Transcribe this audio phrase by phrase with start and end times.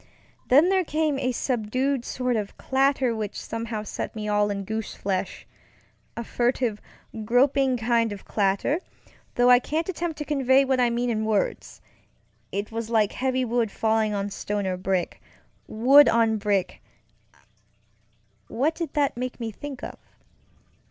[0.47, 5.45] Then there came a subdued sort of clatter which somehow set me all in goosefleshŌĆöa
[6.25, 6.81] furtive,
[7.23, 8.79] groping kind of clatter,
[9.35, 11.81] though I can't attempt to convey what I mean in words.
[12.51, 16.39] It was like heavy wood falling on stone or brickŌĆöwood on
[18.49, 19.99] brickŌĆöwhat did that make me think of?